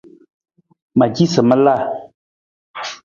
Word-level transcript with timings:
Ma 0.97 1.05
ci 1.15 1.25
sa 1.33 1.41
ma 1.47 1.55
la. 1.65 1.75